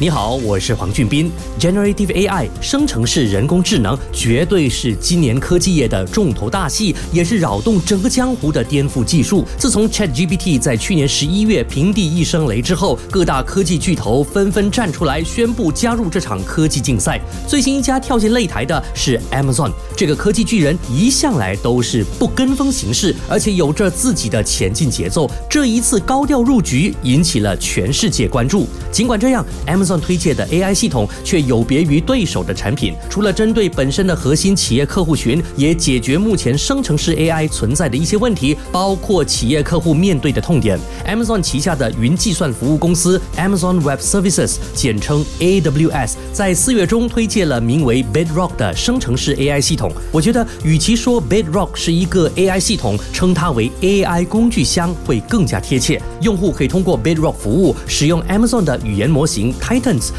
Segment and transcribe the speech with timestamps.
[0.00, 1.30] 你好，我是黄俊斌。
[1.58, 9.44] Generative AI 生成式人工智能绝对是今年科技业的重头大戏，也是扰动整个江湖的颠覆技术。
[9.58, 17.20] 自从 ChatGPT 在去年十一月平地一声雷之后，各大科技巨头纷纷站出来宣布加入这场科技竞赛。
[17.46, 19.70] 最新一家跳进擂台的是 Amazon。
[19.94, 25.30] 这个科技巨人一向来都是不跟风行事，而且有着自己的前进节奏。
[25.46, 28.66] 这一次高调入局，引起了全世界关注。
[28.90, 40.78] 尽管这样，Amazon 推介的 AI 系统却有别于对手的产品，除了针对本身的核心企业客户群，也解决目前生成式 AI 存在的一些问题，包括企业客户面对的痛点。
[41.08, 49.90] Amazon 旗下的云计算服务公司 Amazon Web Services，简称 AWS，在四月中推介了名为 Bedrock 的生成式 AI 系统。
[50.12, 56.02] 我觉得，与其说 Bedrock 是一个 AI 系统，称它为 AI 工具箱会更加贴切。
[56.20, 59.54] 用户可以通过 Bedrock 服务，使用 Amazon 的语言模型。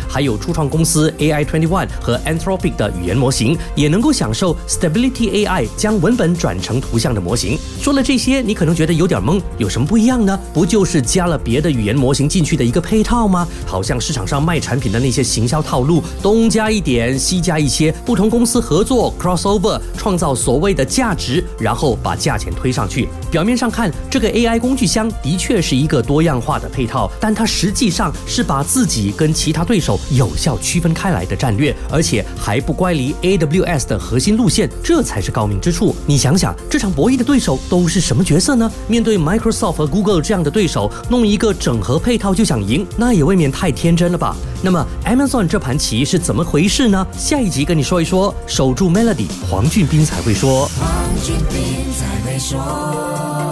[0.10, 7.58] 还有初创公司 AI Twenty One 和 Anthropic 的语言模型，也能够享受 Stability AI 将文本转成图像的模型。
[7.82, 10.40] 说了这些，你可能觉得有点懵，有什么不一样呢？
[10.54, 13.48] 不就是加了别的语言模型进去的一个配套吗？
[13.66, 23.08] 好像市场上卖产品的那些行销套路，东加一点，西加一些，不同公司合作 crossover，创造所谓的价值，然后把价钱推上去。
[23.30, 35.94] 表面上看，这个 AI 工具箱的确是一个多样化的配套，但它实际上是把自己跟其其他对手有效区分开来的战略，而且还不乖离 AWS 的核心路线，这才是高明之处。
[36.06, 38.72] 你想想，这场博弈的对手都是什么角色呢？
[38.88, 44.34] 面对 Microsoft 和 Google 这样的对手，弄一个整合配套就想赢，那也未免太天真了吧？
[44.64, 47.06] 那么 Amazon 这盘棋是怎么回事呢？
[47.18, 48.34] 下一集跟你说一说。
[48.48, 50.70] 守住 Melody，黄俊斌才会说。
[50.80, 50.90] 黄
[51.22, 53.51] 俊斌才会说。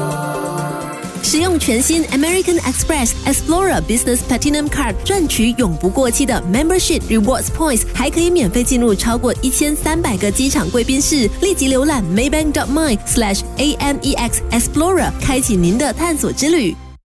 [1.30, 11.30] 使用全新 American Express Explorer Business Platinum Card 赚取永不过期的 Membership Rewards Points，还可以免费进入超过一千三百个机场贵宾室。
[11.44, 16.76] 立即浏览 Maybank.my/slash AMEX Explorer，开启您的探索之旅。